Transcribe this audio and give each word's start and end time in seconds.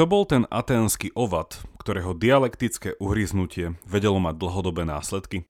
Kto 0.00 0.08
bol 0.08 0.24
ten 0.24 0.48
aténsky 0.48 1.12
ovad, 1.12 1.60
ktorého 1.76 2.16
dialektické 2.16 2.96
uhryznutie 3.04 3.76
vedelo 3.84 4.16
mať 4.16 4.40
dlhodobé 4.40 4.88
následky? 4.88 5.44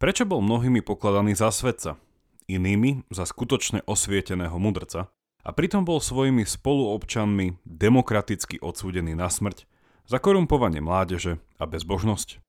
Prečo 0.00 0.24
bol 0.24 0.40
mnohými 0.40 0.80
pokladaný 0.80 1.36
za 1.36 1.52
svetca, 1.52 2.00
inými 2.48 3.04
za 3.12 3.28
skutočne 3.28 3.84
osvieteného 3.84 4.56
mudrca 4.56 5.12
a 5.44 5.50
pritom 5.52 5.84
bol 5.84 6.00
svojimi 6.00 6.48
spoluobčanmi 6.48 7.60
demokraticky 7.68 8.64
odsúdený 8.64 9.12
na 9.12 9.28
smrť 9.28 9.68
za 10.08 10.16
korumpovanie 10.16 10.80
mládeže 10.80 11.36
a 11.60 11.68
bezbožnosť? 11.68 12.40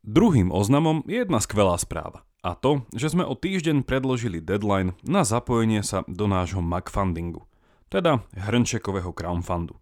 Druhým 0.00 0.48
oznamom 0.54 1.04
je 1.04 1.20
jedna 1.26 1.42
skvelá 1.42 1.76
správa. 1.82 2.22
A 2.40 2.56
to, 2.56 2.88
že 2.96 3.12
sme 3.12 3.20
o 3.26 3.36
týždeň 3.36 3.84
predložili 3.84 4.40
deadline 4.40 4.96
na 5.04 5.28
zapojenie 5.28 5.84
sa 5.84 6.08
do 6.08 6.24
nášho 6.24 6.64
MacFundingu, 6.64 7.44
teda 7.92 8.24
hrnčekového 8.32 9.12
crowdfundu. 9.12 9.76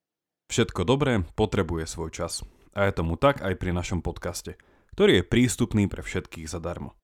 Všetko 0.51 0.83
dobré 0.83 1.23
potrebuje 1.39 1.87
svoj 1.87 2.11
čas. 2.11 2.43
A 2.75 2.91
je 2.91 2.99
tomu 2.99 3.15
tak 3.15 3.47
aj 3.47 3.55
pri 3.61 3.71
našom 3.77 4.03
podcaste, 4.03 4.59
ktorý 4.99 5.23
je 5.23 5.31
prístupný 5.31 5.87
pre 5.87 6.03
všetkých 6.03 6.51
zadarmo. 6.51 6.98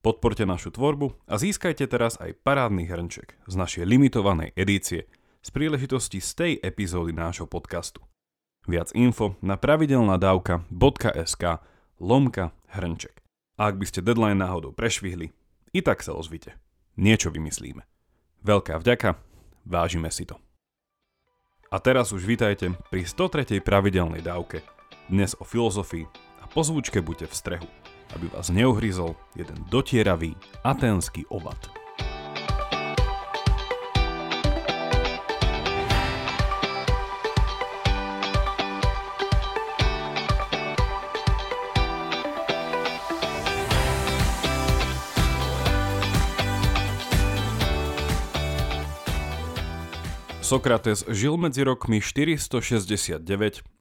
Podporte 0.00 0.48
našu 0.48 0.72
tvorbu 0.72 1.12
a 1.28 1.36
získajte 1.36 1.84
teraz 1.84 2.16
aj 2.16 2.40
parádny 2.40 2.88
hrnček 2.88 3.36
z 3.44 3.52
našej 3.52 3.84
limitovanej 3.84 4.56
edície 4.56 5.04
z 5.44 5.48
príležitosti 5.52 6.24
z 6.24 6.30
tej 6.32 6.52
epizódy 6.56 7.12
nášho 7.12 7.44
podcastu. 7.44 8.00
Viac 8.64 8.96
info 8.96 9.36
na 9.44 9.60
pravidelnadavka.sk 9.60 11.44
lomka 12.00 12.56
hrnček. 12.72 13.20
A 13.60 13.68
ak 13.68 13.76
by 13.76 13.84
ste 13.84 14.00
deadline 14.00 14.40
náhodou 14.40 14.72
prešvihli, 14.72 15.36
i 15.76 15.80
tak 15.84 16.00
sa 16.00 16.16
ozvite. 16.16 16.56
Niečo 16.96 17.28
vymyslíme. 17.28 17.84
Veľká 18.40 18.80
vďaka, 18.80 19.20
vážime 19.68 20.08
si 20.08 20.24
to. 20.24 20.40
A 21.68 21.76
teraz 21.76 22.16
už 22.16 22.24
vítajte 22.24 22.72
pri 22.88 23.04
103. 23.04 23.60
pravidelnej 23.60 24.24
dávke. 24.24 24.64
Dnes 25.12 25.36
o 25.36 25.44
filozofii 25.44 26.08
a 26.40 26.48
po 26.48 26.64
zvučke 26.64 27.04
buďte 27.04 27.28
v 27.28 27.36
strehu 27.36 27.79
aby 28.14 28.26
vás 28.28 28.50
neuhryzol 28.50 29.14
jeden 29.36 29.58
dotieravý 29.70 30.36
aténsky 30.64 31.26
ovad. 31.28 31.80
Sokrates 50.50 51.06
žil 51.06 51.38
medzi 51.38 51.62
rokmi 51.62 52.02
469 52.02 53.22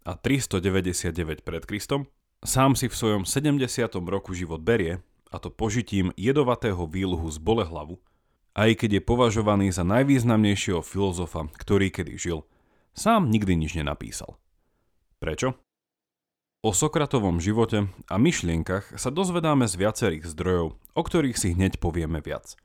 a 0.05 0.13
399 0.13 1.41
pred 1.41 1.65
Kristom 1.65 2.05
Sám 2.39 2.71
si 2.79 2.87
v 2.87 2.95
svojom 2.95 3.23
70. 3.27 3.67
roku 4.07 4.31
život 4.31 4.63
berie, 4.63 5.03
a 5.27 5.43
to 5.43 5.51
požitím 5.51 6.15
jedovatého 6.15 6.87
výluhu 6.87 7.27
z 7.27 7.35
Bolehlavu, 7.35 7.99
aj 8.55 8.79
keď 8.79 8.89
je 8.95 9.01
považovaný 9.03 9.67
za 9.75 9.83
najvýznamnejšieho 9.83 10.79
filozofa, 10.79 11.51
ktorý 11.59 11.91
kedy 11.91 12.15
žil, 12.15 12.47
sám 12.95 13.27
nikdy 13.27 13.59
nič 13.59 13.75
nenapísal. 13.75 14.39
Prečo? 15.19 15.59
O 16.63 16.71
Sokratovom 16.71 17.43
živote 17.43 17.91
a 18.07 18.15
myšlienkach 18.15 18.95
sa 18.95 19.11
dozvedáme 19.11 19.67
z 19.67 19.75
viacerých 19.75 20.23
zdrojov, 20.31 20.79
o 20.79 21.01
ktorých 21.03 21.35
si 21.35 21.51
hneď 21.51 21.83
povieme 21.83 22.23
viac. 22.23 22.55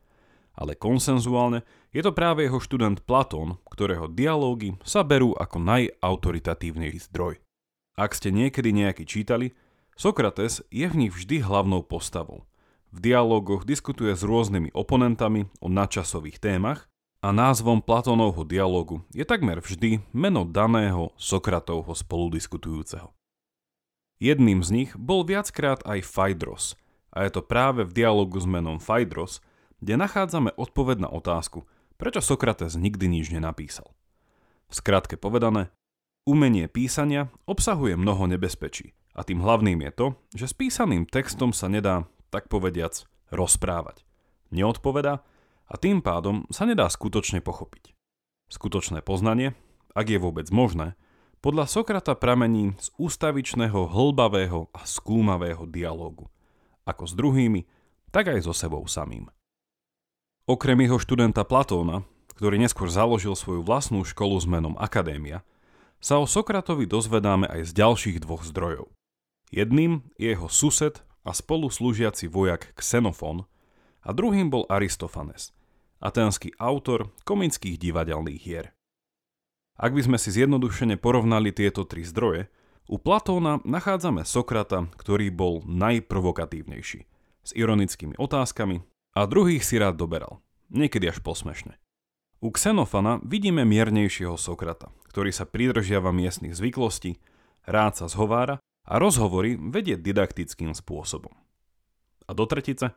Ale 0.54 0.78
konsenzuálne 0.78 1.66
je 1.90 2.02
to 2.06 2.14
práve 2.14 2.46
jeho 2.46 2.62
študent 2.62 3.02
Platón, 3.02 3.58
ktorého 3.66 4.06
dialógy 4.06 4.78
sa 4.86 5.02
berú 5.02 5.34
ako 5.34 5.58
najautoritatívnejší 5.58 7.10
zdroj. 7.10 7.42
Ak 7.94 8.14
ste 8.14 8.34
niekedy 8.34 8.74
nejaký 8.74 9.06
čítali, 9.06 9.54
Sokrates 9.94 10.58
je 10.74 10.86
v 10.90 11.06
nich 11.06 11.14
vždy 11.14 11.38
hlavnou 11.46 11.86
postavou. 11.86 12.42
V 12.90 12.98
dialogoch 12.98 13.62
diskutuje 13.62 14.14
s 14.14 14.26
rôznymi 14.26 14.74
oponentami 14.74 15.46
o 15.62 15.70
nadčasových 15.70 16.42
témach 16.42 16.90
a 17.22 17.30
názvom 17.30 17.78
Platónovho 17.78 18.42
dialogu 18.42 19.06
je 19.14 19.22
takmer 19.22 19.62
vždy 19.62 20.02
meno 20.10 20.42
daného 20.42 21.14
Sokratovho 21.14 21.94
spoludiskutujúceho. 21.94 23.14
Jedným 24.18 24.66
z 24.66 24.70
nich 24.70 24.90
bol 24.98 25.22
viackrát 25.22 25.82
aj 25.86 26.06
Phaedros 26.06 26.74
a 27.14 27.22
je 27.26 27.30
to 27.30 27.42
práve 27.46 27.86
v 27.86 27.94
dialogu 27.94 28.38
s 28.38 28.46
menom 28.50 28.82
Phaedros, 28.82 29.42
kde 29.78 29.94
nachádzame 29.94 30.54
odpoveď 30.58 31.06
na 31.06 31.10
otázku, 31.10 31.66
prečo 31.94 32.18
Sokrates 32.18 32.74
nikdy 32.74 33.06
nič 33.06 33.30
nenapísal. 33.30 33.94
Skratke 34.74 35.14
povedané, 35.14 35.70
umenie 36.26 36.66
písania 36.66 37.30
obsahuje 37.46 37.94
mnoho 37.94 38.26
nebezpečí– 38.26 38.90
a 39.14 39.22
tým 39.22 39.40
hlavným 39.40 39.78
je 39.86 39.92
to, 39.94 40.06
že 40.34 40.46
s 40.50 40.54
písaným 40.58 41.06
textom 41.06 41.54
sa 41.54 41.70
nedá, 41.70 42.10
tak 42.34 42.50
povediac, 42.50 43.06
rozprávať. 43.30 44.02
Neodpoveda 44.50 45.22
a 45.70 45.74
tým 45.78 46.02
pádom 46.02 46.44
sa 46.50 46.66
nedá 46.66 46.90
skutočne 46.90 47.38
pochopiť. 47.40 47.94
Skutočné 48.50 49.00
poznanie, 49.00 49.54
ak 49.94 50.10
je 50.10 50.18
vôbec 50.18 50.50
možné, 50.50 50.98
podľa 51.38 51.68
Sokrata 51.68 52.16
pramení 52.18 52.74
z 52.80 52.88
ústavičného, 52.96 53.86
hlbavého 53.86 54.72
a 54.72 54.82
skúmavého 54.88 55.68
dialógu. 55.68 56.26
Ako 56.88 57.04
s 57.04 57.14
druhými, 57.14 57.68
tak 58.10 58.32
aj 58.32 58.44
so 58.44 58.52
sebou 58.56 58.84
samým. 58.88 59.28
Okrem 60.44 60.76
jeho 60.84 61.00
študenta 61.00 61.44
Platóna, 61.44 62.04
ktorý 62.36 62.60
neskôr 62.60 62.88
založil 62.92 63.32
svoju 63.32 63.64
vlastnú 63.64 64.04
školu 64.04 64.36
s 64.36 64.44
menom 64.48 64.74
Akadémia, 64.76 65.44
sa 66.04 66.20
o 66.20 66.28
Sokratovi 66.28 66.84
dozvedáme 66.84 67.48
aj 67.48 67.72
z 67.72 67.80
ďalších 67.80 68.18
dvoch 68.20 68.44
zdrojov. 68.44 68.92
Jedným 69.54 70.02
je 70.18 70.34
jeho 70.34 70.50
sused 70.50 70.98
a 71.22 71.30
spoluslúžiaci 71.30 72.26
vojak 72.26 72.74
Xenofon 72.74 73.46
a 74.02 74.10
druhým 74.10 74.50
bol 74.50 74.66
Aristofanes, 74.66 75.54
aténsky 76.02 76.50
autor 76.58 77.14
komických 77.22 77.78
divadelných 77.78 78.42
hier. 78.42 78.74
Ak 79.78 79.94
by 79.94 80.02
sme 80.10 80.18
si 80.18 80.34
zjednodušene 80.34 80.98
porovnali 80.98 81.54
tieto 81.54 81.86
tri 81.86 82.02
zdroje, 82.02 82.50
u 82.90 82.98
Platóna 82.98 83.62
nachádzame 83.62 84.26
Sokrata, 84.26 84.90
ktorý 84.98 85.30
bol 85.30 85.62
najprovokatívnejší, 85.70 87.00
s 87.46 87.50
ironickými 87.54 88.18
otázkami 88.18 88.82
a 89.14 89.20
druhých 89.30 89.62
si 89.62 89.78
rád 89.78 90.02
doberal, 90.02 90.42
niekedy 90.66 91.14
až 91.14 91.22
posmešne. 91.22 91.78
U 92.42 92.50
Xenofana 92.50 93.22
vidíme 93.22 93.62
miernejšieho 93.62 94.34
Sokrata, 94.34 94.90
ktorý 95.06 95.30
sa 95.30 95.46
pridržiava 95.46 96.10
miestnych 96.10 96.58
zvyklostí, 96.58 97.22
rád 97.70 98.02
sa 98.02 98.10
zhovára 98.10 98.58
a 98.84 99.00
rozhovory 99.00 99.56
vedie 99.56 99.96
didaktickým 99.96 100.76
spôsobom. 100.76 101.32
A 102.24 102.30
do 102.32 102.44
tretice, 102.48 102.92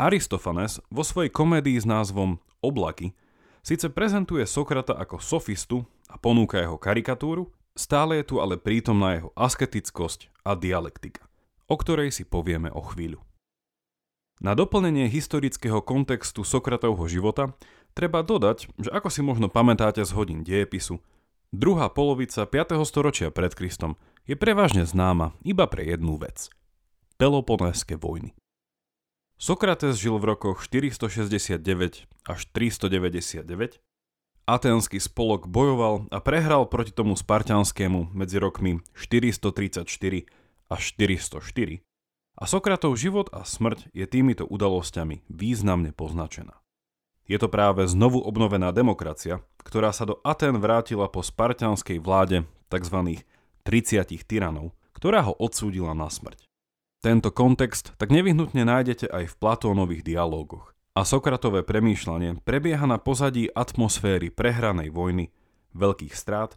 Aristofanes 0.00 0.80
vo 0.88 1.04
svojej 1.04 1.28
komédii 1.28 1.76
s 1.76 1.84
názvom 1.84 2.40
Oblaky 2.64 3.12
síce 3.60 3.92
prezentuje 3.92 4.44
Sokrata 4.48 4.96
ako 4.96 5.20
sofistu 5.20 5.84
a 6.08 6.16
ponúka 6.16 6.56
jeho 6.60 6.80
karikatúru, 6.80 7.52
stále 7.76 8.20
je 8.20 8.32
tu 8.32 8.36
ale 8.40 8.56
prítomná 8.56 9.20
jeho 9.20 9.30
asketickosť 9.36 10.32
a 10.44 10.56
dialektika, 10.56 11.24
o 11.68 11.76
ktorej 11.76 12.12
si 12.12 12.24
povieme 12.24 12.72
o 12.72 12.80
chvíľu. 12.80 13.20
Na 14.42 14.58
doplnenie 14.58 15.06
historického 15.06 15.78
kontextu 15.84 16.42
Sokratovho 16.42 17.06
života 17.06 17.54
treba 17.94 18.26
dodať, 18.26 18.74
že 18.80 18.90
ako 18.90 19.08
si 19.12 19.22
možno 19.22 19.46
pamätáte 19.46 20.02
z 20.02 20.10
hodín 20.18 20.42
dejepisu, 20.42 20.98
druhá 21.54 21.86
polovica 21.86 22.42
5. 22.42 22.74
storočia 22.82 23.30
pred 23.30 23.54
Kristom 23.54 23.94
je 24.26 24.34
prevažne 24.38 24.86
známa 24.86 25.34
iba 25.42 25.66
pre 25.66 25.86
jednu 25.86 26.18
vec. 26.18 26.48
Peloponéske 27.18 27.98
vojny. 27.98 28.34
Sokrates 29.38 29.98
žil 29.98 30.18
v 30.22 30.34
rokoch 30.34 30.62
469 30.62 31.58
až 32.30 32.40
399 32.54 33.82
Aténsky 34.42 34.98
spolok 34.98 35.46
bojoval 35.46 36.10
a 36.10 36.18
prehral 36.18 36.66
proti 36.66 36.90
tomu 36.90 37.14
spartianskému 37.14 38.10
medzi 38.10 38.42
rokmi 38.42 38.82
434 38.98 39.86
až 40.66 40.82
404 40.98 41.78
a 42.32 42.44
Sokratov 42.50 42.98
život 42.98 43.30
a 43.30 43.46
smrť 43.46 43.94
je 43.94 44.02
týmito 44.10 44.42
udalosťami 44.42 45.30
významne 45.30 45.94
poznačená. 45.94 46.58
Je 47.30 47.38
to 47.38 47.46
práve 47.46 47.86
znovu 47.86 48.18
obnovená 48.18 48.74
demokracia, 48.74 49.46
ktorá 49.62 49.94
sa 49.94 50.10
do 50.10 50.18
Aten 50.26 50.58
vrátila 50.58 51.06
po 51.06 51.22
spartianskej 51.22 52.02
vláde 52.02 52.42
tzv. 52.66 53.22
30 53.64 54.06
tyranov, 54.26 54.74
ktorá 54.94 55.26
ho 55.26 55.34
odsúdila 55.38 55.94
na 55.94 56.06
smrť. 56.06 56.46
Tento 57.02 57.34
kontext 57.34 57.98
tak 57.98 58.14
nevyhnutne 58.14 58.62
nájdete 58.62 59.10
aj 59.10 59.34
v 59.34 59.38
Platónových 59.42 60.06
dialógoch 60.06 60.70
a 60.94 61.02
Sokratové 61.02 61.66
premýšľanie 61.66 62.44
prebieha 62.46 62.86
na 62.86 63.02
pozadí 63.02 63.50
atmosféry 63.50 64.30
prehranej 64.30 64.94
vojny, 64.94 65.34
veľkých 65.74 66.14
strát 66.14 66.54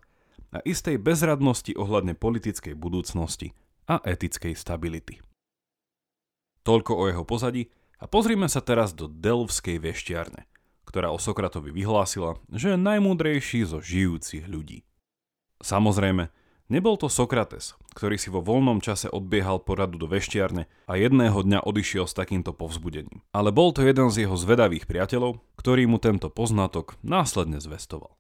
a 0.54 0.62
istej 0.62 1.02
bezradnosti 1.02 1.74
ohľadne 1.74 2.14
politickej 2.14 2.78
budúcnosti 2.78 3.58
a 3.90 3.98
etickej 4.06 4.54
stability. 4.54 5.18
Toľko 6.62 6.92
o 6.94 7.04
jeho 7.10 7.24
pozadí 7.26 7.74
a 8.02 8.06
pozrime 8.06 8.46
sa 8.52 8.62
teraz 8.62 8.94
do 8.94 9.10
Delvskej 9.10 9.82
veštiarne, 9.82 10.46
ktorá 10.86 11.10
o 11.10 11.18
Sokratovi 11.18 11.74
vyhlásila, 11.74 12.38
že 12.54 12.74
je 12.74 12.78
najmúdrejší 12.78 13.66
zo 13.66 13.82
žijúcich 13.82 14.46
ľudí. 14.46 14.86
Samozrejme, 15.64 16.30
Nebol 16.66 16.98
to 16.98 17.14
Sokrates, 17.14 17.78
ktorý 17.94 18.18
si 18.18 18.34
vo 18.34 18.42
voľnom 18.42 18.82
čase 18.82 19.06
odbiehal 19.06 19.62
poradu 19.62 20.02
do 20.02 20.10
veštiarne 20.10 20.66
a 20.90 20.94
jedného 20.98 21.46
dňa 21.46 21.62
odišiel 21.62 22.10
s 22.10 22.18
takýmto 22.18 22.58
povzbudením. 22.58 23.22
Ale 23.38 23.54
bol 23.54 23.70
to 23.70 23.86
jeden 23.86 24.10
z 24.10 24.26
jeho 24.26 24.34
zvedavých 24.34 24.90
priateľov, 24.90 25.46
ktorý 25.62 25.86
mu 25.86 26.02
tento 26.02 26.34
poznatok 26.34 26.98
následne 27.06 27.62
zvestoval. 27.62 28.18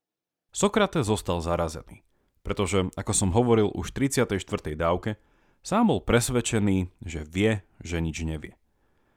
Sokrates 0.53 1.09
zostal 1.09 1.42
zarazený, 1.42 2.06
pretože, 2.45 2.86
ako 2.94 3.12
som 3.18 3.33
hovoril 3.33 3.74
už 3.74 3.89
v 3.97 4.13
34. 4.13 4.38
dávke, 4.77 5.18
sám 5.65 5.89
bol 5.89 6.06
presvedčený, 6.06 6.94
že 7.01 7.25
vie, 7.25 7.65
že 7.81 7.98
nič 7.98 8.21
nevie. 8.21 8.53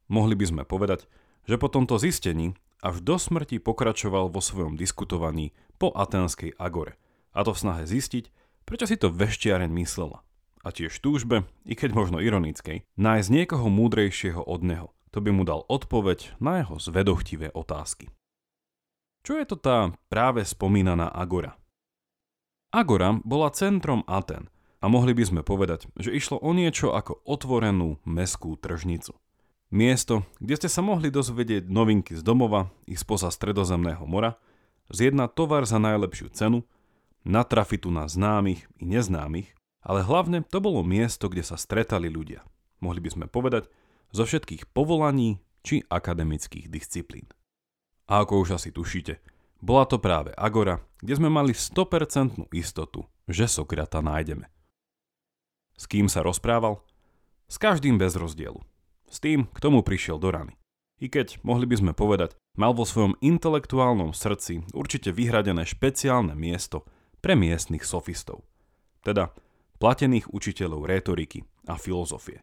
Mohli 0.09 0.41
by 0.41 0.45
sme 0.49 0.63
povedať, 0.65 1.05
že 1.45 1.61
po 1.61 1.69
tomto 1.69 2.01
zistení 2.01 2.57
až 2.81 3.05
do 3.05 3.21
smrti 3.21 3.61
pokračoval 3.61 4.33
vo 4.33 4.41
svojom 4.41 4.81
diskutovaní 4.81 5.53
po 5.77 5.93
atenskej 5.93 6.57
agore, 6.57 6.97
a 7.37 7.45
to 7.45 7.53
v 7.53 7.61
snahe 7.61 7.85
zistiť, 7.85 8.33
Prečo 8.69 8.85
si 8.85 9.01
to 9.01 9.09
veštiareň 9.09 9.73
myslela? 9.81 10.21
A 10.61 10.69
tiež 10.69 11.01
túžbe, 11.01 11.49
i 11.65 11.73
keď 11.73 11.97
možno 11.97 12.21
ironickej, 12.21 12.85
nájsť 13.01 13.29
niekoho 13.33 13.73
múdrejšieho 13.73 14.45
od 14.45 14.61
neho. 14.61 14.89
To 15.17 15.25
by 15.25 15.33
mu 15.33 15.49
dal 15.49 15.65
odpoveď 15.73 16.37
na 16.37 16.61
jeho 16.61 16.77
zvedochtivé 16.77 17.49
otázky. 17.57 18.13
Čo 19.25 19.41
je 19.41 19.49
to 19.49 19.57
tá 19.57 19.97
práve 20.13 20.45
spomínaná 20.45 21.09
Agora? 21.09 21.57
Agora 22.69 23.17
bola 23.25 23.49
centrom 23.57 24.05
Aten 24.05 24.53
a 24.85 24.93
mohli 24.93 25.17
by 25.17 25.25
sme 25.25 25.41
povedať, 25.41 25.89
že 25.97 26.13
išlo 26.13 26.37
o 26.37 26.53
niečo 26.53 26.93
ako 26.93 27.25
otvorenú 27.25 27.97
meskú 28.05 28.53
tržnicu. 28.61 29.17
Miesto, 29.73 30.29
kde 30.45 30.61
ste 30.61 30.69
sa 30.69 30.85
mohli 30.85 31.09
dozvedieť 31.09 31.73
novinky 31.73 32.13
z 32.13 32.21
domova 32.21 32.69
i 32.85 33.01
spoza 33.01 33.33
stredozemného 33.33 34.05
mora, 34.05 34.37
zjednať 34.93 35.33
tovar 35.33 35.65
za 35.65 35.81
najlepšiu 35.81 36.29
cenu 36.37 36.69
natrafiť 37.29 37.85
tu 37.85 37.91
na 37.93 38.09
známych 38.09 38.65
i 38.81 38.85
neznámych, 38.89 39.53
ale 39.85 40.03
hlavne 40.03 40.43
to 40.43 40.59
bolo 40.59 40.81
miesto, 40.83 41.29
kde 41.29 41.45
sa 41.45 41.61
stretali 41.61 42.09
ľudia. 42.09 42.43
Mohli 42.81 43.01
by 43.05 43.11
sme 43.13 43.27
povedať, 43.29 43.69
zo 44.11 44.25
všetkých 44.25 44.73
povolaní 44.73 45.45
či 45.61 45.85
akademických 45.85 46.73
disciplín. 46.73 47.29
A 48.09 48.25
ako 48.25 48.49
už 48.49 48.57
asi 48.57 48.73
tušíte, 48.73 49.21
bola 49.61 49.85
to 49.85 50.01
práve 50.01 50.33
Agora, 50.39 50.81
kde 51.03 51.19
sme 51.19 51.29
mali 51.29 51.53
100% 51.53 52.49
istotu, 52.57 53.05
že 53.29 53.51
Sokrata 53.51 54.01
nájdeme. 54.01 54.49
S 55.77 55.85
kým 55.87 56.09
sa 56.09 56.25
rozprával? 56.25 56.81
S 57.47 57.61
každým 57.61 58.01
bez 58.01 58.17
rozdielu. 58.17 58.65
S 59.09 59.21
tým, 59.21 59.47
k 59.51 59.59
tomu 59.63 59.85
prišiel 59.85 60.17
do 60.17 60.33
rany. 60.33 60.55
I 60.99 61.07
keď, 61.07 61.39
mohli 61.47 61.65
by 61.69 61.77
sme 61.79 61.93
povedať, 61.95 62.35
mal 62.59 62.75
vo 62.75 62.83
svojom 62.83 63.15
intelektuálnom 63.23 64.11
srdci 64.11 64.67
určite 64.75 65.15
vyhradené 65.15 65.63
špeciálne 65.63 66.35
miesto 66.35 66.83
pre 67.19 67.35
miestnych 67.35 67.83
sofistov, 67.83 68.47
teda 69.03 69.35
platených 69.79 70.31
učiteľov 70.31 70.87
rétoriky 70.87 71.47
a 71.67 71.79
filozofie. 71.79 72.43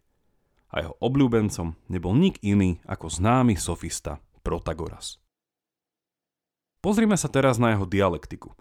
A 0.72 0.84
jeho 0.84 0.96
obľúbencom 1.00 1.76
nebol 1.88 2.16
nik 2.16 2.40
iný 2.44 2.84
ako 2.84 3.08
známy 3.08 3.56
sofista 3.56 4.20
Protagoras. 4.44 5.20
Pozrime 6.84 7.18
sa 7.18 7.32
teraz 7.32 7.58
na 7.58 7.74
jeho 7.74 7.88
dialektiku, 7.88 8.54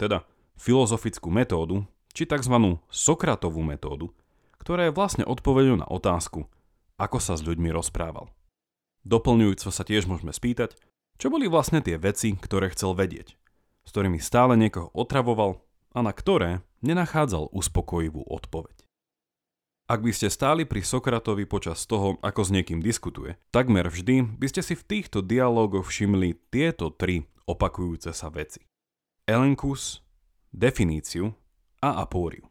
teda 0.00 0.26
filozofickú 0.58 1.30
metódu, 1.30 1.86
či 2.10 2.26
tzv. 2.26 2.80
Sokratovú 2.90 3.62
metódu, 3.62 4.10
ktorá 4.58 4.88
je 4.88 4.96
vlastne 4.96 5.22
odpovedou 5.22 5.78
na 5.78 5.86
otázku, 5.86 6.50
ako 6.98 7.18
sa 7.22 7.38
s 7.38 7.46
ľuďmi 7.46 7.70
rozprával. 7.70 8.26
Doplňujúco 9.06 9.70
sa 9.70 9.86
tiež 9.86 10.10
môžeme 10.10 10.34
spýtať, 10.34 10.74
čo 11.22 11.30
boli 11.30 11.46
vlastne 11.46 11.78
tie 11.78 11.94
veci, 11.94 12.34
ktoré 12.34 12.74
chcel 12.74 12.98
vedieť 12.98 13.38
s 13.88 13.92
ktorými 13.96 14.20
stále 14.20 14.52
niekoho 14.60 14.92
otravoval 14.92 15.64
a 15.96 16.04
na 16.04 16.12
ktoré 16.12 16.60
nenachádzal 16.84 17.48
uspokojivú 17.56 18.20
odpoveď. 18.28 18.84
Ak 19.88 20.04
by 20.04 20.12
ste 20.12 20.28
stáli 20.28 20.68
pri 20.68 20.84
Sokratovi 20.84 21.48
počas 21.48 21.88
toho, 21.88 22.20
ako 22.20 22.44
s 22.44 22.52
niekým 22.52 22.84
diskutuje, 22.84 23.40
takmer 23.48 23.88
vždy 23.88 24.36
by 24.36 24.46
ste 24.52 24.60
si 24.60 24.76
v 24.76 24.84
týchto 24.84 25.24
dialógoch 25.24 25.88
všimli 25.88 26.52
tieto 26.52 26.92
tri 26.92 27.24
opakujúce 27.48 28.12
sa 28.12 28.28
veci. 28.28 28.68
Elenkus, 29.24 30.04
definíciu 30.52 31.32
a 31.80 32.04
apóriu. 32.04 32.44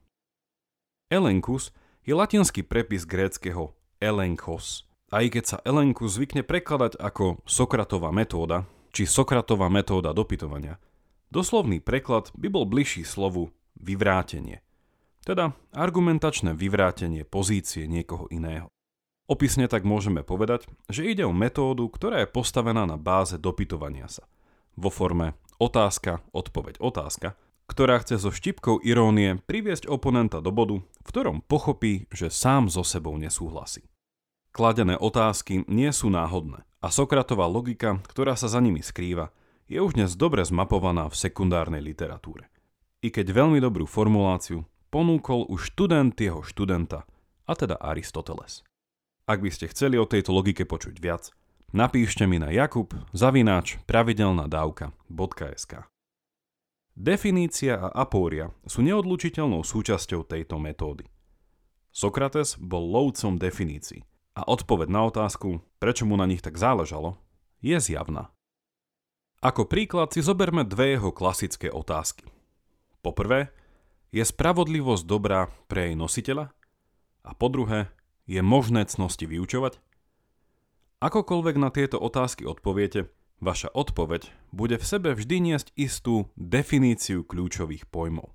Elenkus 1.14 1.70
je 2.02 2.18
latinský 2.18 2.66
prepis 2.66 3.06
gréckého 3.06 3.78
elenkos. 4.02 4.90
Aj 5.14 5.22
keď 5.22 5.44
sa 5.46 5.58
elenkus 5.62 6.18
zvykne 6.18 6.42
prekladať 6.42 6.98
ako 6.98 7.46
Sokratová 7.46 8.10
metóda, 8.10 8.66
či 8.90 9.06
Sokratová 9.06 9.70
metóda 9.70 10.10
dopytovania, 10.10 10.82
Doslovný 11.28 11.84
preklad 11.84 12.32
by 12.40 12.48
bol 12.48 12.64
bližší 12.64 13.04
slovu 13.04 13.52
vyvrátenie, 13.76 14.64
teda 15.28 15.52
argumentačné 15.76 16.56
vyvrátenie 16.56 17.28
pozície 17.28 17.84
niekoho 17.84 18.32
iného. 18.32 18.72
Opisne 19.28 19.68
tak 19.68 19.84
môžeme 19.84 20.24
povedať, 20.24 20.72
že 20.88 21.04
ide 21.04 21.28
o 21.28 21.36
metódu, 21.36 21.84
ktorá 21.92 22.24
je 22.24 22.32
postavená 22.32 22.88
na 22.88 22.96
báze 22.96 23.36
dopytovania 23.36 24.08
sa. 24.08 24.24
Vo 24.80 24.88
forme 24.88 25.36
otázka, 25.60 26.24
odpoveď, 26.32 26.80
otázka, 26.80 27.36
ktorá 27.68 28.00
chce 28.00 28.24
so 28.24 28.32
štipkou 28.32 28.80
irónie 28.80 29.36
priviesť 29.44 29.92
oponenta 29.92 30.40
do 30.40 30.56
bodu, 30.56 30.80
v 30.80 31.04
ktorom 31.04 31.44
pochopí, 31.44 32.08
že 32.08 32.32
sám 32.32 32.72
so 32.72 32.88
sebou 32.88 33.20
nesúhlasí. 33.20 33.84
Kladené 34.56 34.96
otázky 34.96 35.68
nie 35.68 35.92
sú 35.92 36.08
náhodné 36.08 36.64
a 36.80 36.88
Sokratová 36.88 37.52
logika, 37.52 38.00
ktorá 38.08 38.40
sa 38.40 38.48
za 38.48 38.64
nimi 38.64 38.80
skrýva, 38.80 39.36
je 39.68 39.84
už 39.84 40.00
dnes 40.00 40.16
dobre 40.16 40.48
zmapovaná 40.48 41.12
v 41.12 41.20
sekundárnej 41.20 41.84
literatúre. 41.84 42.48
I 43.04 43.12
keď 43.12 43.36
veľmi 43.36 43.60
dobrú 43.60 43.84
formuláciu 43.84 44.64
ponúkol 44.88 45.44
už 45.52 45.76
študent 45.76 46.16
jeho 46.16 46.42
študenta, 46.42 47.04
a 47.48 47.54
teda 47.56 47.80
Aristoteles. 47.80 48.64
Ak 49.28 49.44
by 49.44 49.52
ste 49.52 49.68
chceli 49.72 50.00
o 50.00 50.08
tejto 50.08 50.32
logike 50.32 50.64
počuť 50.64 51.00
viac, 51.04 51.32
napíšte 51.76 52.24
mi 52.24 52.40
na 52.40 52.52
jakub 52.52 52.96
zavináč 53.12 53.80
pravidelnadávka.sk 53.88 55.74
Definícia 56.98 57.78
a 57.78 57.94
apória 57.94 58.50
sú 58.66 58.82
neodlučiteľnou 58.82 59.62
súčasťou 59.62 60.26
tejto 60.26 60.58
metódy. 60.58 61.06
Sokrates 61.94 62.58
bol 62.58 62.90
lovcom 62.90 63.38
definícií 63.38 64.02
a 64.34 64.48
odpoveď 64.48 64.90
na 64.90 65.06
otázku, 65.06 65.62
prečo 65.78 66.10
mu 66.10 66.18
na 66.18 66.26
nich 66.26 66.42
tak 66.42 66.58
záležalo, 66.58 67.20
je 67.62 67.78
zjavná. 67.78 68.34
Ako 69.38 69.70
príklad 69.70 70.10
si 70.14 70.26
zoberme 70.26 70.66
dve 70.66 70.98
jeho 70.98 71.14
klasické 71.14 71.70
otázky. 71.70 72.26
Poprvé, 73.06 73.54
je 74.10 74.26
spravodlivosť 74.26 75.04
dobrá 75.06 75.54
pre 75.70 75.92
jej 75.92 75.96
nositeľa? 75.96 76.50
A 77.22 77.32
po 77.38 77.48
druhé, 77.54 77.94
je 78.26 78.42
možné 78.42 78.90
cnosti 78.90 79.24
vyučovať? 79.30 79.80
Akokoľvek 81.00 81.56
na 81.62 81.70
tieto 81.70 82.02
otázky 82.02 82.50
odpoviete, 82.50 83.14
vaša 83.38 83.70
odpoveď 83.72 84.34
bude 84.50 84.82
v 84.82 84.86
sebe 84.86 85.14
vždy 85.14 85.54
niesť 85.54 85.70
istú 85.78 86.34
definíciu 86.34 87.22
kľúčových 87.22 87.86
pojmov. 87.88 88.34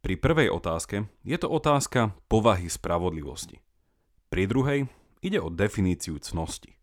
Pri 0.00 0.16
prvej 0.16 0.48
otázke 0.48 1.10
je 1.26 1.36
to 1.36 1.50
otázka 1.50 2.16
povahy 2.30 2.72
spravodlivosti. 2.72 3.60
Pri 4.32 4.48
druhej 4.48 4.80
ide 5.20 5.42
o 5.42 5.52
definíciu 5.52 6.16
cnosti. 6.22 6.79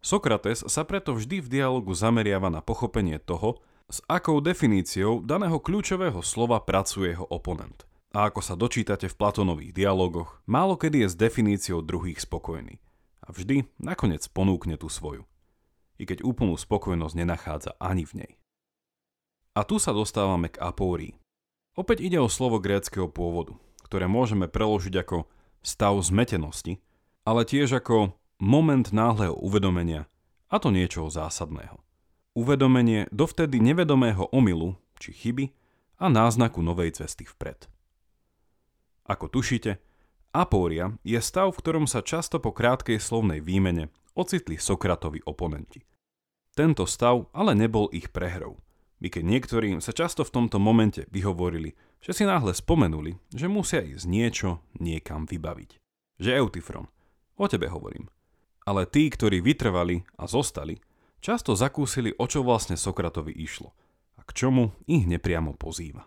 Sokrates 0.00 0.64
sa 0.64 0.82
preto 0.88 1.12
vždy 1.12 1.44
v 1.44 1.60
dialogu 1.60 1.92
zameriava 1.92 2.48
na 2.48 2.64
pochopenie 2.64 3.20
toho, 3.20 3.60
s 3.92 4.00
akou 4.08 4.40
definíciou 4.40 5.20
daného 5.20 5.60
kľúčového 5.60 6.24
slova 6.24 6.56
pracuje 6.64 7.12
jeho 7.12 7.28
oponent. 7.28 7.84
A 8.16 8.32
ako 8.32 8.40
sa 8.40 8.56
dočítate 8.56 9.06
v 9.06 9.18
Platónových 9.18 9.76
dialogoch, 9.76 10.40
málo 10.48 10.80
kedy 10.80 11.04
je 11.04 11.08
s 11.12 11.20
definíciou 11.20 11.84
druhých 11.84 12.18
spokojný. 12.22 12.80
A 13.22 13.28
vždy 13.30 13.68
nakoniec 13.76 14.24
ponúkne 14.32 14.80
tú 14.80 14.88
svoju. 14.88 15.28
I 16.00 16.08
keď 16.08 16.24
úplnú 16.24 16.56
spokojnosť 16.56 17.14
nenachádza 17.14 17.76
ani 17.76 18.08
v 18.08 18.24
nej. 18.24 18.32
A 19.52 19.68
tu 19.68 19.76
sa 19.76 19.92
dostávame 19.92 20.48
k 20.48 20.62
apórii. 20.64 21.18
Opäť 21.76 22.02
ide 22.02 22.18
o 22.18 22.32
slovo 22.32 22.56
gréckého 22.56 23.06
pôvodu, 23.06 23.58
ktoré 23.84 24.08
môžeme 24.08 24.48
preložiť 24.48 24.94
ako 24.96 25.28
stav 25.60 25.98
zmetenosti, 26.00 26.80
ale 27.26 27.44
tiež 27.44 27.78
ako 27.78 28.16
moment 28.40 28.88
náhleho 28.90 29.36
uvedomenia, 29.36 30.08
a 30.50 30.56
to 30.58 30.72
niečoho 30.74 31.12
zásadného. 31.12 31.78
Uvedomenie 32.34 33.06
dovtedy 33.12 33.60
nevedomého 33.60 34.26
omylu 34.34 34.74
či 34.98 35.14
chyby 35.14 35.52
a 36.00 36.08
náznaku 36.08 36.64
novej 36.64 36.98
cesty 36.98 37.28
vpred. 37.28 37.68
Ako 39.06 39.28
tušíte, 39.28 39.78
apória 40.34 40.96
je 41.06 41.20
stav, 41.20 41.52
v 41.52 41.60
ktorom 41.60 41.86
sa 41.86 42.00
často 42.00 42.42
po 42.42 42.50
krátkej 42.50 42.98
slovnej 42.98 43.44
výmene 43.44 43.92
ocitli 44.16 44.58
Sokratovi 44.58 45.22
oponenti. 45.22 45.84
Tento 46.56 46.88
stav 46.88 47.30
ale 47.30 47.54
nebol 47.54 47.92
ich 47.94 48.10
prehrou– 48.10 48.58
by 49.00 49.08
keď 49.08 49.24
niektorým 49.24 49.78
sa 49.80 49.96
často 49.96 50.22
v 50.22 50.32
tomto 50.36 50.60
momente 50.60 51.08
vyhovorili, 51.08 51.72
že 52.04 52.12
si 52.12 52.28
náhle 52.28 52.52
spomenuli, 52.52 53.16
že 53.32 53.48
musia 53.48 53.80
ísť 53.80 54.04
niečo 54.04 54.60
niekam 54.76 55.24
vybaviť. 55.24 55.80
Že 56.20 56.36
Eutifron, 56.36 56.86
o 57.40 57.44
tebe 57.48 57.72
hovorím. 57.72 58.12
Ale 58.70 58.86
tí, 58.86 59.10
ktorí 59.10 59.42
vytrvali 59.42 60.06
a 60.14 60.30
zostali, 60.30 60.78
často 61.18 61.58
zakúsili, 61.58 62.14
o 62.14 62.30
čo 62.30 62.46
vlastne 62.46 62.78
Sokratovi 62.78 63.34
išlo 63.34 63.74
a 64.14 64.22
k 64.22 64.30
čomu 64.30 64.70
ich 64.86 65.10
nepriamo 65.10 65.58
pozýva. 65.58 66.06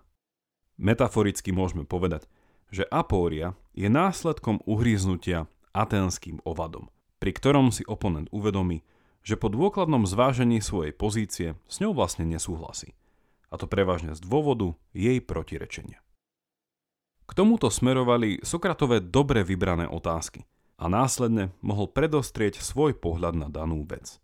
Metaforicky 0.79 1.51
môžeme 1.51 1.83
povedať, 1.83 2.23
že 2.71 2.87
apória 2.87 3.59
je 3.75 3.91
následkom 3.91 4.63
uhríznutia 4.63 5.51
aténským 5.75 6.39
ovadom, 6.47 6.87
pri 7.19 7.35
ktorom 7.35 7.75
si 7.75 7.83
oponent 7.83 8.31
uvedomí, 8.31 8.79
že 9.27 9.35
po 9.35 9.51
dôkladnom 9.51 10.07
zvážení 10.07 10.63
svojej 10.63 10.95
pozície 10.95 11.59
s 11.67 11.83
ňou 11.83 11.91
vlastne 11.91 12.23
nesúhlasí. 12.23 12.95
A 13.51 13.59
to 13.59 13.67
prevažne 13.67 14.15
z 14.15 14.23
dôvodu 14.23 14.71
jej 14.95 15.19
protirečenia. 15.19 15.99
K 17.27 17.31
tomuto 17.35 17.67
smerovali 17.67 18.39
Sokratové 18.39 19.03
dobre 19.03 19.43
vybrané 19.43 19.83
otázky 19.83 20.47
a 20.77 20.89
následne 20.89 21.53
mohol 21.61 21.89
predostrieť 21.89 22.59
svoj 22.59 22.97
pohľad 22.97 23.37
na 23.37 23.47
danú 23.47 23.85
vec. 23.85 24.17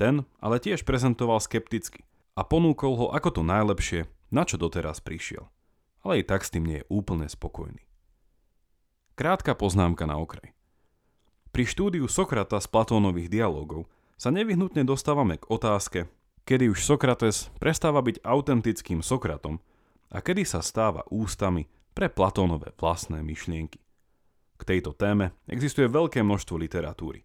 Ten 0.00 0.24
ale 0.40 0.56
tiež 0.62 0.88
prezentoval 0.88 1.42
skepticky 1.44 2.06
a 2.32 2.46
ponúkol 2.46 2.96
ho 2.96 3.06
ako 3.12 3.40
to 3.40 3.42
najlepšie, 3.44 4.08
na 4.32 4.48
čo 4.48 4.56
doteraz 4.56 5.02
prišiel. 5.04 5.50
Ale 6.00 6.20
i 6.20 6.24
tak 6.24 6.46
s 6.46 6.52
tým 6.54 6.64
nie 6.64 6.80
je 6.80 6.88
úplne 6.88 7.28
spokojný. 7.28 7.84
Krátka 9.12 9.52
poznámka 9.52 10.08
na 10.08 10.16
okraj. 10.16 10.56
Pri 11.52 11.68
štúdiu 11.68 12.08
Sokrata 12.08 12.56
z 12.56 12.70
Platónových 12.70 13.28
dialogov 13.28 13.84
sa 14.16 14.32
nevyhnutne 14.32 14.86
dostávame 14.86 15.36
k 15.36 15.44
otázke, 15.50 16.08
kedy 16.48 16.72
už 16.72 16.80
Sokrates 16.80 17.52
prestáva 17.60 18.00
byť 18.00 18.24
autentickým 18.24 19.04
Sokratom 19.04 19.60
a 20.08 20.24
kedy 20.24 20.48
sa 20.48 20.64
stáva 20.64 21.04
ústami 21.12 21.68
pre 21.92 22.08
Platónové 22.08 22.72
vlastné 22.78 23.20
myšlienky. 23.20 23.82
K 24.60 24.76
tejto 24.76 24.92
téme 24.92 25.32
existuje 25.48 25.88
veľké 25.88 26.20
množstvo 26.20 26.60
literatúry. 26.60 27.24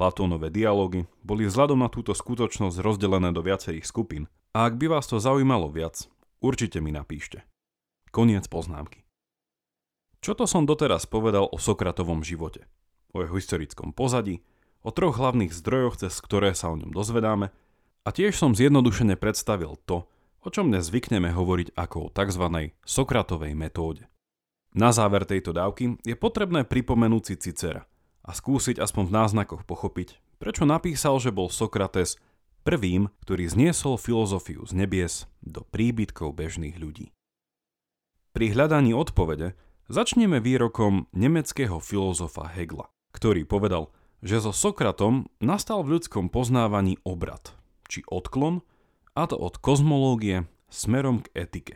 Platónové 0.00 0.48
dialógy 0.48 1.04
boli 1.20 1.44
vzhľadom 1.44 1.84
na 1.84 1.92
túto 1.92 2.16
skutočnosť 2.16 2.80
rozdelené 2.80 3.36
do 3.36 3.44
viacerých 3.44 3.84
skupín 3.84 4.32
a 4.56 4.64
ak 4.64 4.80
by 4.80 4.96
vás 4.96 5.04
to 5.04 5.20
zaujímalo 5.20 5.68
viac, 5.68 6.08
určite 6.40 6.80
mi 6.80 6.88
napíšte. 6.88 7.44
Koniec 8.08 8.48
poznámky. 8.48 9.04
Čo 10.24 10.32
to 10.32 10.48
som 10.48 10.64
doteraz 10.64 11.04
povedal 11.04 11.52
o 11.52 11.60
Sokratovom 11.60 12.24
živote? 12.24 12.64
O 13.12 13.20
jeho 13.20 13.36
historickom 13.36 13.92
pozadí, 13.92 14.40
o 14.80 14.88
troch 14.88 15.20
hlavných 15.20 15.52
zdrojoch, 15.52 16.00
cez 16.00 16.16
ktoré 16.16 16.56
sa 16.56 16.72
o 16.72 16.80
ňom 16.80 16.96
dozvedáme 16.96 17.52
a 18.02 18.08
tiež 18.08 18.34
som 18.34 18.56
zjednodušene 18.56 19.20
predstavil 19.20 19.76
to, 19.84 20.08
o 20.40 20.48
čom 20.48 20.72
dnes 20.72 20.88
zvykneme 20.88 21.28
hovoriť 21.30 21.76
ako 21.76 22.08
o 22.08 22.12
tzv. 22.12 22.72
Sokratovej 22.88 23.52
metóde. 23.52 24.09
Na 24.70 24.94
záver 24.94 25.26
tejto 25.26 25.50
dávky 25.50 25.98
je 26.06 26.14
potrebné 26.14 26.62
pripomenúť 26.62 27.22
si 27.26 27.34
Cicera 27.38 27.86
a 28.22 28.30
skúsiť 28.30 28.78
aspoň 28.78 29.04
v 29.10 29.14
náznakoch 29.16 29.66
pochopiť, 29.66 30.22
prečo 30.38 30.62
napísal, 30.62 31.18
že 31.18 31.34
bol 31.34 31.50
Sokrates 31.50 32.20
prvým, 32.62 33.10
ktorý 33.26 33.50
zniesol 33.50 33.98
filozofiu 33.98 34.62
z 34.68 34.72
nebies 34.78 35.26
do 35.42 35.66
príbytkov 35.66 36.38
bežných 36.38 36.78
ľudí. 36.78 37.10
Pri 38.30 38.54
hľadaní 38.54 38.94
odpovede 38.94 39.58
začneme 39.90 40.38
výrokom 40.38 41.10
nemeckého 41.10 41.82
filozofa 41.82 42.46
Hegla, 42.46 42.86
ktorý 43.10 43.42
povedal– 43.42 43.90
že 44.20 44.40
so 44.40 44.52
Sokratom 44.52 45.32
nastal 45.40 45.80
v 45.80 45.96
ľudskom 45.96 46.28
poznávaní 46.28 47.00
obrad, 47.08 47.56
či 47.88 48.04
odklon, 48.08 48.60
a 49.16 49.26
to 49.26 49.36
od 49.36 49.58
kozmológie 49.58 50.46
smerom 50.70 51.24
k 51.24 51.28
etike. 51.34 51.74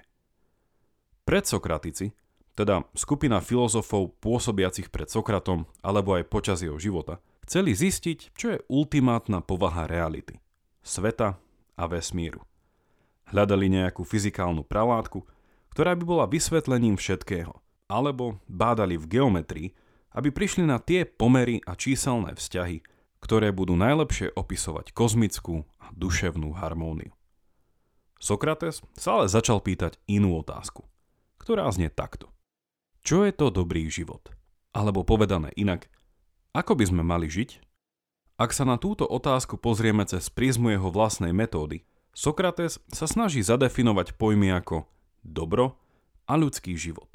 Predsokratici, 1.24 2.12
teda 2.54 2.86
skupina 2.94 3.42
filozofov 3.42 4.14
pôsobiacich 4.22 4.90
pred 4.90 5.10
Sokratom 5.10 5.66
alebo 5.82 6.14
aj 6.14 6.30
počas 6.30 6.62
jeho 6.62 6.78
života, 6.78 7.18
chceli 7.44 7.74
zistiť, 7.74 8.34
čo 8.34 8.46
je 8.56 8.62
ultimátna 8.70 9.42
povaha 9.42 9.84
reality, 9.90 10.38
sveta 10.80 11.36
a 11.74 11.84
vesmíru. 11.90 12.42
Hľadali 13.30 13.66
nejakú 13.66 14.06
fyzikálnu 14.06 14.62
pralátku, 14.62 15.26
ktorá 15.74 15.98
by 15.98 16.04
bola 16.06 16.30
vysvetlením 16.30 16.94
všetkého, 16.94 17.52
alebo 17.90 18.38
bádali 18.46 18.94
v 18.94 19.10
geometrii, 19.18 19.68
aby 20.14 20.30
prišli 20.30 20.62
na 20.62 20.78
tie 20.78 21.02
pomery 21.02 21.58
a 21.66 21.74
číselné 21.74 22.38
vzťahy, 22.38 22.86
ktoré 23.18 23.50
budú 23.50 23.74
najlepšie 23.74 24.36
opisovať 24.36 24.94
kozmickú 24.94 25.66
a 25.82 25.90
duševnú 25.96 26.54
harmóniu. 26.54 27.10
Sokrates 28.20 28.80
sa 28.94 29.20
ale 29.20 29.26
začal 29.26 29.60
pýtať 29.60 29.98
inú 30.06 30.38
otázku, 30.38 30.86
ktorá 31.40 31.68
znie 31.72 31.90
takto. 31.90 32.33
Čo 33.04 33.28
je 33.28 33.36
to 33.36 33.52
dobrý 33.52 33.92
život? 33.92 34.32
Alebo 34.72 35.04
povedané 35.04 35.52
inak, 35.60 35.92
ako 36.56 36.72
by 36.72 36.84
sme 36.88 37.02
mali 37.04 37.28
žiť? 37.28 37.60
Ak 38.40 38.56
sa 38.56 38.64
na 38.64 38.80
túto 38.80 39.04
otázku 39.04 39.60
pozrieme 39.60 40.08
cez 40.08 40.32
prízmu 40.32 40.72
jeho 40.72 40.88
vlastnej 40.88 41.36
metódy, 41.36 41.84
Sokrates 42.16 42.80
sa 42.88 43.04
snaží 43.04 43.44
zadefinovať 43.44 44.16
pojmy 44.16 44.56
ako 44.56 44.88
dobro 45.20 45.76
a 46.24 46.40
ľudský 46.40 46.80
život. 46.80 47.12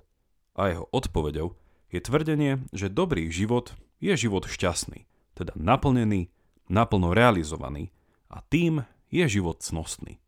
A 0.53 0.69
jeho 0.69 0.85
odpovedou 0.93 1.57
je 1.89 1.99
tvrdenie, 2.03 2.61
že 2.69 2.93
dobrý 2.93 3.33
život 3.33 3.73
je 3.97 4.13
život 4.13 4.45
šťastný, 4.45 5.09
teda 5.33 5.57
naplnený, 5.57 6.29
naplno 6.69 7.17
realizovaný 7.17 7.89
a 8.29 8.45
tým 8.45 8.85
je 9.09 9.25
život 9.25 9.57
cnostný. 9.65 10.21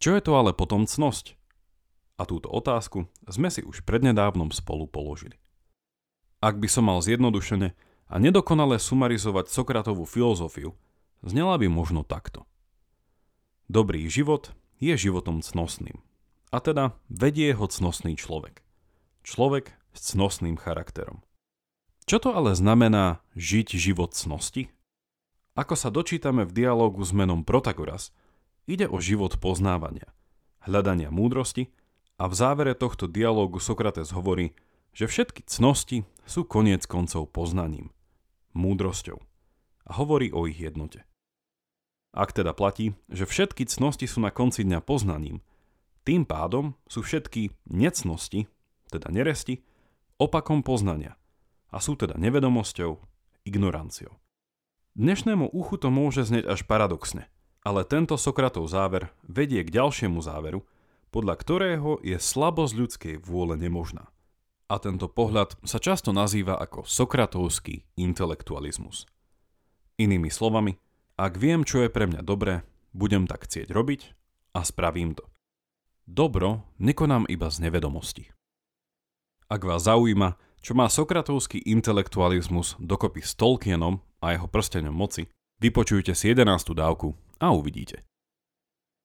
Čo 0.00 0.16
je 0.16 0.22
to 0.24 0.32
ale 0.40 0.56
potom 0.56 0.88
cnosť? 0.88 1.36
A 2.14 2.22
túto 2.22 2.46
otázku 2.46 3.10
sme 3.26 3.50
si 3.50 3.66
už 3.66 3.82
prednedávnom 3.82 4.54
spolu 4.54 4.86
položili. 4.86 5.34
Ak 6.38 6.60
by 6.62 6.68
som 6.70 6.86
mal 6.86 7.02
zjednodušene 7.02 7.74
a 8.06 8.14
nedokonale 8.20 8.78
sumarizovať 8.78 9.50
Sokratovú 9.50 10.06
filozofiu, 10.06 10.76
znela 11.24 11.58
by 11.58 11.66
možno 11.66 12.06
takto. 12.06 12.46
Dobrý 13.66 14.06
život 14.06 14.52
je 14.78 14.94
životom 14.94 15.40
cnostným. 15.40 15.98
A 16.54 16.62
teda 16.62 16.94
vedie 17.10 17.50
ho 17.56 17.66
cnostný 17.66 18.14
človek. 18.14 18.62
Človek 19.24 19.74
s 19.96 20.14
cnostným 20.14 20.54
charakterom. 20.54 21.24
Čo 22.04 22.20
to 22.20 22.30
ale 22.36 22.52
znamená 22.52 23.24
žiť 23.34 23.74
život 23.80 24.12
cnosti? 24.12 24.68
Ako 25.56 25.74
sa 25.74 25.88
dočítame 25.88 26.44
v 26.44 26.52
dialógu 26.52 27.00
s 27.02 27.16
menom 27.16 27.42
Protagoras, 27.42 28.12
ide 28.68 28.84
o 28.84 29.00
život 29.00 29.40
poznávania, 29.40 30.12
hľadania 30.62 31.08
múdrosti 31.08 31.72
a 32.18 32.30
v 32.30 32.34
závere 32.34 32.78
tohto 32.78 33.10
dialógu 33.10 33.58
Sokrates 33.58 34.14
hovorí, 34.14 34.54
že 34.94 35.10
všetky 35.10 35.46
cnosti 35.50 36.06
sú 36.22 36.46
koniec 36.46 36.86
koncov 36.86 37.34
poznaním, 37.34 37.90
múdrosťou 38.54 39.18
a 39.84 39.90
hovorí 39.98 40.30
o 40.30 40.46
ich 40.46 40.62
jednote. 40.62 41.02
Ak 42.14 42.30
teda 42.30 42.54
platí, 42.54 42.94
že 43.10 43.26
všetky 43.26 43.66
cnosti 43.66 44.06
sú 44.06 44.22
na 44.22 44.30
konci 44.30 44.62
dňa 44.62 44.78
poznaním, 44.86 45.42
tým 46.06 46.22
pádom 46.22 46.78
sú 46.86 47.02
všetky 47.02 47.50
necnosti, 47.66 48.46
teda 48.94 49.10
neresti, 49.10 49.66
opakom 50.22 50.62
poznania 50.62 51.18
a 51.74 51.82
sú 51.82 51.98
teda 51.98 52.14
nevedomosťou, 52.14 53.02
ignoranciou. 53.42 54.14
Dnešnému 54.94 55.50
uchu 55.50 55.74
to 55.74 55.90
môže 55.90 56.22
znieť 56.22 56.54
až 56.54 56.60
paradoxne, 56.70 57.26
ale 57.66 57.82
tento 57.82 58.14
Sokratov 58.14 58.70
záver 58.70 59.10
vedie 59.26 59.66
k 59.66 59.74
ďalšiemu 59.74 60.22
záveru, 60.22 60.62
podľa 61.14 61.38
ktorého 61.38 62.02
je 62.02 62.18
slabosť 62.18 62.74
ľudskej 62.74 63.14
vôle 63.22 63.54
nemožná. 63.54 64.10
A 64.66 64.82
tento 64.82 65.06
pohľad 65.06 65.54
sa 65.62 65.78
často 65.78 66.10
nazýva 66.10 66.58
ako 66.58 66.82
sokratovský 66.82 67.86
intelektualizmus. 67.94 69.06
Inými 69.94 70.26
slovami, 70.26 70.74
ak 71.14 71.38
viem, 71.38 71.62
čo 71.62 71.86
je 71.86 71.94
pre 71.94 72.10
mňa 72.10 72.26
dobré, 72.26 72.66
budem 72.90 73.30
tak 73.30 73.46
chcieť 73.46 73.70
robiť 73.70 74.10
a 74.58 74.66
spravím 74.66 75.14
to. 75.14 75.22
Dobro 76.02 76.66
nekonám 76.82 77.30
iba 77.30 77.46
z 77.46 77.62
nevedomosti. 77.62 78.34
Ak 79.46 79.62
vás 79.62 79.86
zaujíma, 79.86 80.34
čo 80.58 80.74
má 80.74 80.90
sokratovský 80.90 81.62
intelektualizmus 81.62 82.74
dokopy 82.82 83.22
s 83.22 83.38
Tolkienom 83.38 84.02
a 84.18 84.34
jeho 84.34 84.50
prstenom 84.50 84.96
moci, 84.96 85.30
vypočujte 85.62 86.10
si 86.16 86.34
11. 86.34 86.74
dávku 86.74 87.14
a 87.38 87.54
uvidíte. 87.54 88.02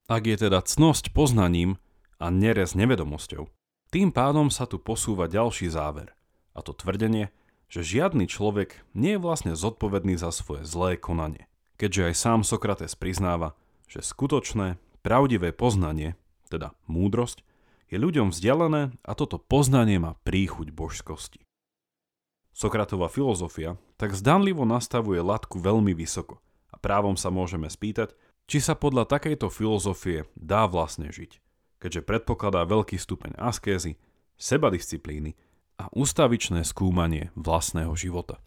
Ak 0.09 0.25
je 0.25 0.49
teda 0.49 0.65
cnosť 0.65 1.13
poznaním 1.13 1.77
a 2.19 2.29
nerez 2.29 2.75
nevedomosťou, 2.75 3.47
tým 3.89 4.13
pádom 4.13 4.53
sa 4.53 4.69
tu 4.69 4.77
posúva 4.77 5.25
ďalší 5.25 5.71
záver. 5.73 6.13
A 6.53 6.61
to 6.61 6.77
tvrdenie, 6.77 7.33
že 7.71 7.81
žiadny 7.81 8.29
človek 8.29 8.85
nie 8.93 9.17
je 9.17 9.23
vlastne 9.23 9.53
zodpovedný 9.57 10.19
za 10.19 10.29
svoje 10.29 10.67
zlé 10.67 10.99
konanie. 10.99 11.49
Keďže 11.79 12.11
aj 12.11 12.15
sám 12.19 12.39
Sokrates 12.43 12.93
priznáva, 12.93 13.55
že 13.87 14.03
skutočné, 14.03 14.77
pravdivé 15.01 15.55
poznanie, 15.55 16.19
teda 16.51 16.75
múdrosť, 16.85 17.41
je 17.89 17.97
ľuďom 17.97 18.29
vzdialené 18.29 18.93
a 19.01 19.11
toto 19.17 19.41
poznanie 19.41 19.97
má 19.97 20.13
príchuť 20.21 20.69
božskosti. 20.69 21.41
Sokratová 22.53 23.07
filozofia 23.09 23.79
tak 23.97 24.13
zdanlivo 24.13 24.67
nastavuje 24.67 25.23
latku 25.23 25.57
veľmi 25.57 25.95
vysoko 25.95 26.43
a 26.69 26.77
právom 26.77 27.17
sa 27.17 27.33
môžeme 27.33 27.71
spýtať, 27.71 28.13
či 28.45 28.61
sa 28.61 28.77
podľa 28.77 29.09
takejto 29.09 29.49
filozofie 29.49 30.29
dá 30.37 30.69
vlastne 30.69 31.09
žiť, 31.09 31.41
keďže 31.79 32.05
predpokladá 32.05 32.67
veľký 32.67 32.99
stupeň 32.99 33.39
askézy, 33.39 33.95
sebadisciplíny 34.35 35.35
a 35.79 35.87
ústavičné 35.95 36.67
skúmanie 36.67 37.31
vlastného 37.39 37.95
života. 37.95 38.43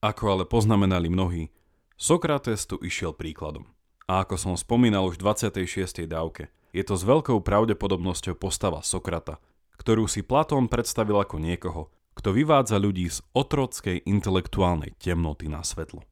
Ako 0.00 0.32
ale 0.32 0.44
poznamenali 0.48 1.12
mnohí, 1.12 1.52
Sokrates 2.00 2.64
tu 2.64 2.80
išiel 2.80 3.12
príkladom. 3.12 3.68
A 4.08 4.24
ako 4.24 4.40
som 4.40 4.54
spomínal 4.56 5.04
už 5.04 5.20
v 5.20 5.28
26. 5.28 6.08
dávke, 6.08 6.48
je 6.72 6.80
to 6.80 6.96
s 6.96 7.04
veľkou 7.04 7.44
pravdepodobnosťou 7.44 8.40
postava 8.40 8.80
Sokrata, 8.80 9.36
ktorú 9.76 10.08
si 10.08 10.24
Platón 10.24 10.72
predstavil 10.72 11.20
ako 11.20 11.36
niekoho, 11.36 11.92
kto 12.16 12.32
vyvádza 12.32 12.80
ľudí 12.80 13.08
z 13.12 13.20
otrockej 13.36 14.08
intelektuálnej 14.08 14.96
temnoty 14.96 15.52
na 15.52 15.60
svetlo. 15.60 16.04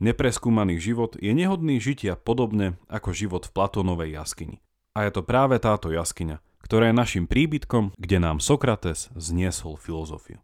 Nepreskúmaný 0.00 0.80
život 0.80 1.18
je 1.20 1.34
nehodný 1.34 1.76
žitia 1.76 2.16
podobne 2.16 2.80
ako 2.88 3.12
život 3.12 3.50
v 3.50 3.52
Platónovej 3.52 4.16
jaskyni. 4.16 4.62
A 4.94 5.06
je 5.06 5.10
to 5.14 5.22
práve 5.22 5.56
táto 5.62 5.94
jaskyňa, 5.94 6.42
ktorá 6.66 6.90
je 6.90 7.00
našim 7.00 7.24
príbytkom, 7.30 7.94
kde 7.94 8.18
nám 8.18 8.42
Sokrates 8.42 9.10
zniesol 9.14 9.78
filozofiu. 9.78 10.42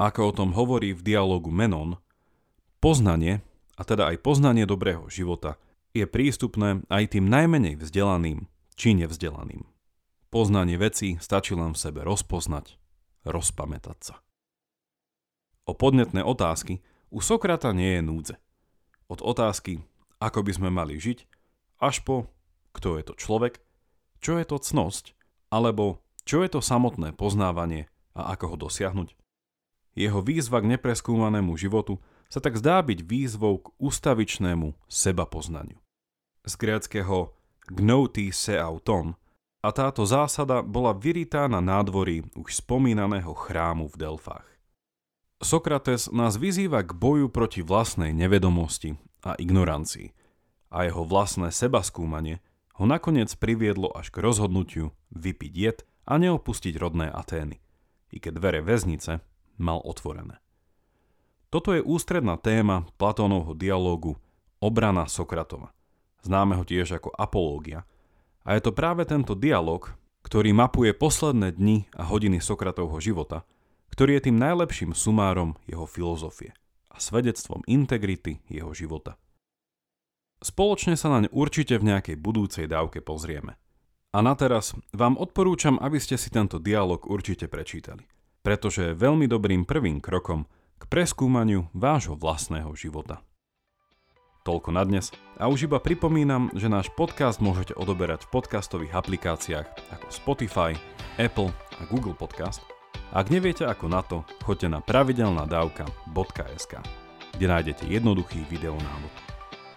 Ako 0.00 0.32
o 0.32 0.36
tom 0.36 0.56
hovorí 0.56 0.90
v 0.90 1.04
dialogu 1.04 1.54
Menon, 1.54 2.00
poznanie, 2.82 3.44
a 3.78 3.82
teda 3.86 4.10
aj 4.10 4.24
poznanie 4.24 4.66
dobrého 4.66 5.06
života, 5.06 5.60
je 5.94 6.02
prístupné 6.08 6.82
aj 6.90 7.14
tým 7.14 7.30
najmenej 7.30 7.78
vzdelaným 7.78 8.50
či 8.74 8.98
nevzdelaným. 8.98 9.62
Poznanie 10.34 10.74
veci 10.74 11.14
stačí 11.22 11.54
len 11.54 11.78
v 11.78 11.78
sebe 11.78 12.02
rozpoznať, 12.02 12.74
rozpamätať 13.22 13.98
sa. 14.02 14.14
O 15.64 15.72
podnetné 15.72 16.26
otázky 16.26 16.82
u 17.14 17.22
Sokrata 17.22 17.70
nie 17.70 17.96
je 17.96 18.02
núdze. 18.02 18.36
Od 19.06 19.22
otázky, 19.22 19.86
ako 20.18 20.42
by 20.42 20.52
sme 20.58 20.68
mali 20.74 20.98
žiť, 20.98 21.22
až 21.78 22.02
po 22.02 22.26
kto 22.84 23.00
je 23.00 23.04
to 23.08 23.16
človek, 23.16 23.64
čo 24.20 24.36
je 24.36 24.44
to 24.44 24.60
cnosť, 24.60 25.16
alebo 25.48 26.04
čo 26.28 26.44
je 26.44 26.52
to 26.52 26.60
samotné 26.60 27.16
poznávanie 27.16 27.88
a 28.12 28.36
ako 28.36 28.44
ho 28.52 28.56
dosiahnuť. 28.68 29.16
Jeho 29.96 30.20
výzva 30.20 30.60
k 30.60 30.76
nepreskúmanému 30.76 31.56
životu 31.56 31.96
sa 32.28 32.44
tak 32.44 32.60
zdá 32.60 32.84
byť 32.84 33.00
výzvou 33.08 33.64
k 33.64 33.72
ústavičnému 33.80 34.76
sebapoznaniu. 34.84 35.80
Z 36.44 36.60
gréckého 36.60 37.32
gnouti 37.72 38.28
se 38.36 38.52
auton 38.60 39.16
a 39.64 39.72
táto 39.72 40.04
zásada 40.04 40.60
bola 40.60 40.92
vyritá 40.92 41.48
na 41.48 41.64
nádvorí 41.64 42.20
už 42.36 42.60
spomínaného 42.60 43.32
chrámu 43.32 43.88
v 43.88 43.96
Delfách. 43.96 44.44
Sokrates 45.40 46.12
nás 46.12 46.36
vyzýva 46.36 46.84
k 46.84 46.92
boju 46.92 47.32
proti 47.32 47.64
vlastnej 47.64 48.12
nevedomosti 48.12 49.00
a 49.24 49.40
ignorancii 49.40 50.12
a 50.68 50.84
jeho 50.84 51.08
vlastné 51.08 51.48
sebaskúmanie 51.48 52.44
ho 52.74 52.84
nakoniec 52.84 53.30
priviedlo 53.38 53.90
až 53.90 54.10
k 54.10 54.22
rozhodnutiu 54.22 54.94
vypiť 55.14 55.52
jed 55.54 55.78
a 56.04 56.18
neopustiť 56.18 56.74
rodné 56.76 57.08
Atény, 57.10 57.62
i 58.10 58.18
keď 58.18 58.38
dvere 58.38 58.60
väznice 58.60 59.22
mal 59.56 59.78
otvorené. 59.82 60.42
Toto 61.48 61.70
je 61.70 61.80
ústredná 61.80 62.34
téma 62.34 62.82
Platónovho 62.98 63.54
dialógu 63.54 64.18
Obrana 64.58 65.06
Sokratova, 65.06 65.70
známeho 66.26 66.66
tiež 66.66 66.98
ako 66.98 67.14
apológia. 67.14 67.86
A 68.42 68.58
je 68.58 68.66
to 68.66 68.74
práve 68.74 69.06
tento 69.06 69.38
dialog, 69.38 69.94
ktorý 70.26 70.50
mapuje 70.50 70.90
posledné 70.90 71.54
dni 71.54 71.86
a 71.94 72.02
hodiny 72.04 72.42
Sokratovho 72.42 72.98
života– 72.98 73.42
ktorý 73.94 74.18
je 74.18 74.26
tým 74.26 74.42
najlepším 74.42 74.90
sumárom 74.90 75.54
jeho 75.70 75.86
filozofie 75.86 76.50
a 76.90 76.98
svedectvom 76.98 77.62
integrity 77.70 78.42
jeho 78.50 78.74
života. 78.74 79.14
Spoločne 80.44 80.92
sa 81.00 81.08
naň 81.08 81.32
určite 81.32 81.80
v 81.80 81.88
nejakej 81.88 82.20
budúcej 82.20 82.68
dávke 82.68 83.00
pozrieme. 83.00 83.56
A 84.12 84.20
na 84.20 84.36
teraz 84.36 84.76
vám 84.92 85.16
odporúčam, 85.16 85.80
aby 85.80 85.96
ste 85.96 86.20
si 86.20 86.28
tento 86.28 86.60
dialog 86.60 87.00
určite 87.08 87.48
prečítali, 87.48 88.04
pretože 88.44 88.92
je 88.92 89.00
veľmi 89.00 89.24
dobrým 89.24 89.64
prvým 89.64 90.04
krokom 90.04 90.44
k 90.76 90.84
preskúmaniu 90.84 91.72
vášho 91.72 92.12
vlastného 92.12 92.76
života. 92.76 93.24
Toľko 94.44 94.76
na 94.76 94.84
dnes 94.84 95.08
a 95.40 95.48
už 95.48 95.72
iba 95.72 95.80
pripomínam, 95.80 96.52
že 96.52 96.68
náš 96.68 96.92
podcast 96.92 97.40
môžete 97.40 97.72
odoberať 97.80 98.28
v 98.28 98.36
podcastových 98.36 98.92
aplikáciách 98.92 99.66
ako 99.96 100.06
Spotify, 100.12 100.76
Apple 101.16 101.48
a 101.80 101.88
Google 101.88 102.12
Podcast– 102.12 102.60
ak 103.14 103.30
neviete 103.30 103.62
ako 103.62 103.86
na 103.86 104.02
to, 104.02 104.26
choďte 104.42 104.74
na 104.74 104.82
pravidelnadavka.sk, 104.82 106.72
kde 107.38 107.46
nájdete 107.46 107.86
jednoduchý 107.86 108.42
videonávod. 108.50 109.23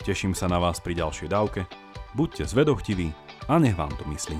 Teším 0.03 0.37
sa 0.37 0.45
na 0.51 0.61
vás 0.61 0.77
pri 0.83 0.97
ďalšej 0.97 1.29
dávke, 1.29 1.65
buďte 2.13 2.49
zvedochtiví 2.49 3.09
a 3.49 3.57
nech 3.57 3.77
vám 3.77 3.93
to 3.95 4.03
myslí. 4.09 4.37